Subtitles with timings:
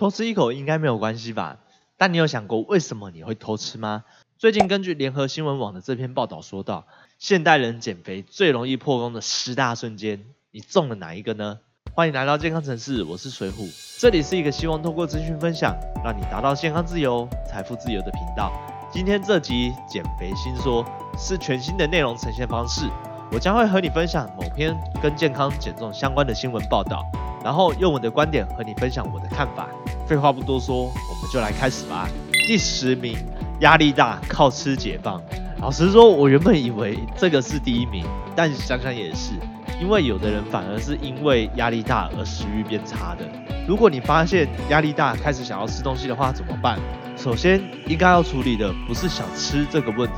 [0.00, 1.58] 偷吃一口应该没有关系吧？
[1.98, 4.04] 但你有想过为什么你会偷吃吗？
[4.38, 6.86] 最近根据联合新闻网的这篇报道说到，
[7.18, 11.58] 现代人减肥最容易破功的十大瞬间，你中了哪一个呢？
[11.92, 13.68] 欢迎来到健康城市，我是水虎，
[13.98, 18.50] 这里是一个希望通过资讯分享，让你达到健康自由、财富自由的频道。
[18.90, 20.82] 今天这集减肥新说，
[21.18, 22.88] 是全新的内容呈现方式，
[23.30, 27.04] 我将会和你分享某篇跟健康减重相关的新闻报道。
[27.44, 29.68] 然后用我的观点和你分享我的看法。
[30.06, 32.08] 废话不多说，我们就来开始吧。
[32.46, 33.16] 第十名，
[33.60, 35.22] 压力大靠吃解放。
[35.60, 39.34] 老实说，我原本以为这个是第一名，但想想也是，
[39.80, 43.24] 因为有的人反而是因为压力大而食欲变差的。
[43.68, 46.78] 如果你发现压力大开始想要吃东西的话，怎么办？
[47.16, 50.14] 首先应该要处理的不是想吃这个问题，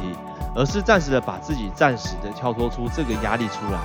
[0.54, 3.78] 而是暂时的把自己暂时的跳脱出这个压力出来。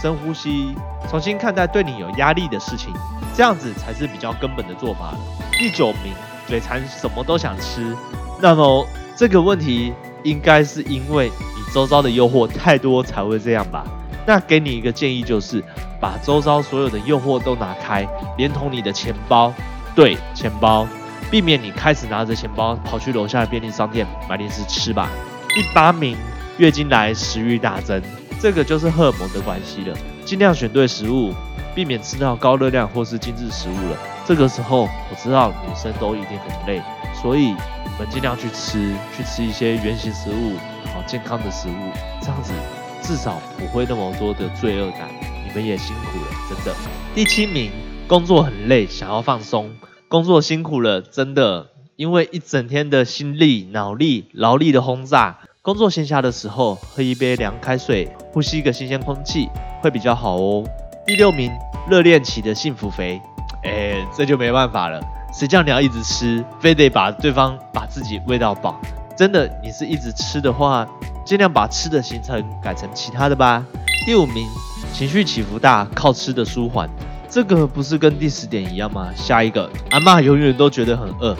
[0.00, 0.74] 深呼吸，
[1.08, 2.92] 重新看待对你有压力的事情，
[3.34, 5.18] 这样子才是比较根本的做法了。
[5.52, 6.12] 第九名，
[6.48, 7.96] 嘴馋什么都想吃，
[8.40, 8.84] 那么
[9.16, 13.84] 这个问题应该是因为你周遭的诱惑太多才会这样吧？
[14.26, 15.62] 那给你一个建议就是，
[16.00, 18.04] 把周遭所有的诱惑都拿开，
[18.36, 19.52] 连同你的钱包，
[19.94, 20.88] 对，钱包，
[21.30, 25.08] 避免你开始拿着钱包跑去楼下的便利商店买零食吃吧。
[25.54, 26.16] 第八名，
[26.58, 28.02] 月经来食欲大增。
[28.40, 31.32] 这个就是荷尔蒙的关系了，尽量选对食物，
[31.76, 33.96] 避免吃到高热量或是精致食物了。
[34.26, 36.82] 这个时候，我知道女生都一定很累，
[37.22, 40.56] 所以你们尽量去吃，去吃一些原形食物，
[40.92, 42.52] 好健康的食物，这样子
[43.00, 45.08] 至少不会那么多的罪恶感。
[45.46, 46.74] 你们也辛苦了，真的。
[47.14, 47.70] 第七名，
[48.08, 49.70] 工作很累，想要放松，
[50.08, 55.38] 工作辛苦了，真的，因为一整天的心力、脑力、劳力的轰炸。
[55.62, 59.48] 工作闲暇的时候，喝一杯凉开水，呼吸一个新鲜空气，
[59.80, 60.64] 会比较好哦。
[61.06, 61.52] 第六名，
[61.88, 63.20] 热恋期的幸福肥，
[63.62, 65.00] 哎，这就没办法了。
[65.32, 68.80] 谁叫你要一直吃，非得把对方把自己喂到饱？
[69.16, 70.86] 真的，你是一直吃的话，
[71.24, 73.64] 尽量把吃的行程改成其他的吧。
[74.04, 74.46] 第五名，
[74.92, 76.90] 情绪起伏大，靠吃的舒缓，
[77.30, 79.10] 这个不是跟第十点一样吗？
[79.14, 81.34] 下一个，阿妈永远都觉得很饿，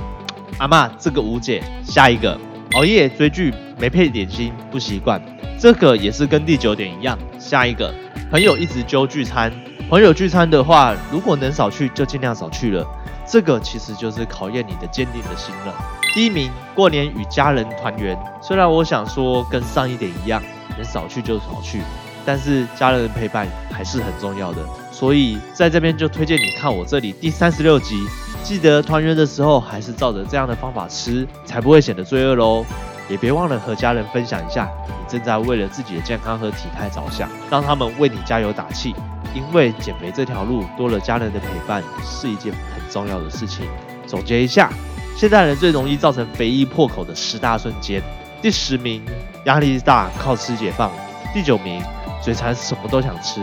[0.59, 1.62] 阿妈这个无解。
[1.84, 2.38] 下一个。
[2.75, 5.22] 熬夜追剧没配点心不习惯，
[5.60, 7.16] 这个也是跟第九点一样。
[7.38, 7.94] 下一个
[8.32, 9.53] 朋友一直揪聚餐，
[9.88, 12.84] 朋友聚餐的话，如果能少去就尽量少去了。
[13.25, 15.72] 这个其实就是考验你的坚定的心了。
[16.14, 18.19] 第一名，过年与家人团圆。
[18.43, 20.43] 虽然我想说跟上一点一样，
[20.76, 21.81] 能少去就少去，
[22.26, 24.59] 但是家人的陪伴还是很重要的。
[24.91, 28.04] 所以在这边就推荐你看我这里第三十六集。
[28.44, 32.62] 记得团圆的时候，还是照着这样的方法吃，才不会显得罪恶喽。
[33.09, 38.94] 也别忘了和家人分享一下，你正在为了自己的健康和体态着想，让他们为你加油打气。
[39.34, 43.66] 因为减肥这条路，多了家人的陪伴是一件很重要的事情。
[44.06, 44.71] 总结一下，
[45.16, 48.03] 现代人最容易造成肥衣破口的十大瞬间：
[48.43, 49.03] 第十名，
[49.47, 50.91] 压力大靠吃解放；
[51.32, 51.82] 第九名，
[52.22, 53.41] 嘴馋什么都想吃；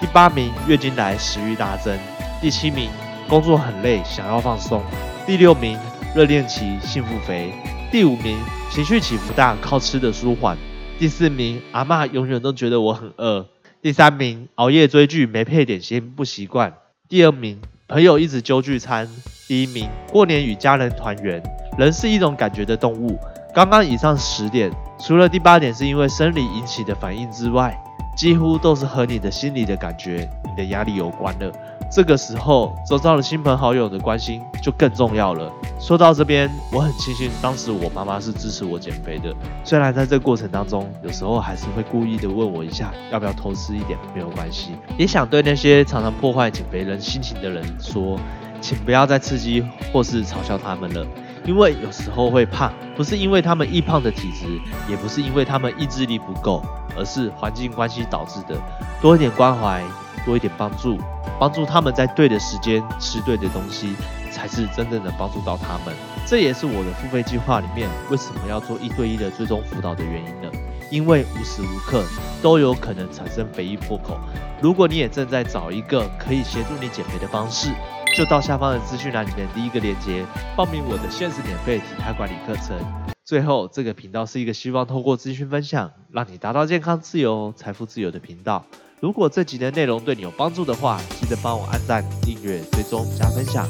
[0.00, 1.94] 第八名，月经来食欲大增；
[2.40, 2.88] 第七名。
[3.28, 4.82] 工作很累，想要放松。
[5.26, 5.78] 第六名，
[6.14, 7.52] 热恋期幸福肥。
[7.92, 8.38] 第五名，
[8.70, 10.56] 情绪起伏大，靠吃的舒缓。
[10.98, 13.46] 第四名，阿妈永远都觉得我很饿。
[13.82, 16.72] 第三名，熬夜追剧没配点心不习惯。
[17.06, 19.06] 第二名，朋友一直揪聚餐。
[19.46, 21.42] 第一名，过年与家人团圆。
[21.76, 23.18] 人是一种感觉的动物。
[23.54, 27.78] 刚刚以上十点，除了第八点是因为生理引起的反应之外，
[28.18, 31.52] 几乎都是和你的心理的感觉、你的压力有关的。
[31.88, 35.48] 这个时候，周遭的亲朋好友的关心就更重要了。
[35.78, 44.72] 说到这边，我很庆幸当时我妈妈是支持我减肥的，虽然在这个过程当中，有时候还是会故意的问我一下要不要偷吃一点，没有关系。
[44.96, 48.18] 也想对那些常常破坏减肥人心情的人说，
[48.60, 51.06] 请不要再刺激或是嘲笑他们了，
[51.48, 54.46] 因为有时候会胖，不是因为他们易胖的体质，
[54.86, 56.62] 也不是因为他们意志力不够，
[56.94, 58.54] 而是环境关系导致的。
[59.00, 59.82] 多一点关怀。
[60.26, 60.98] 多一点帮助，
[61.40, 63.94] 帮助他们在对的时间吃对的东西，
[64.30, 65.94] 才是真正的帮助到他们。
[66.26, 70.50] 这也是我的付费计划里面为什么要做一对一的追踪辅导的原因呢？
[70.90, 72.04] 因为无时无刻
[72.42, 74.18] 都有可能产生肥衣破口。
[74.60, 77.70] 如果你也正在找一个可以协助你减肥的方式，
[78.18, 80.26] 就到下方的资讯栏里面第一个链接
[80.56, 82.76] 报名我的限时免费体态管理课程。
[83.24, 88.64] 最后，这个频道是一个希望透过资讯分享，让你达到健康自由、财富自由的频道。
[88.98, 93.64] 如果这集的内容对你有帮助的话，记得帮我按赞、订阅、追踪、加分享。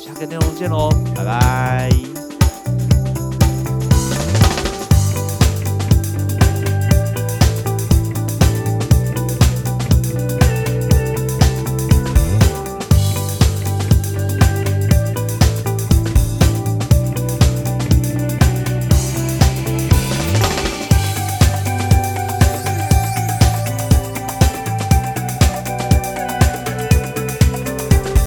[0.00, 2.15] 下个内容见喽，拜拜。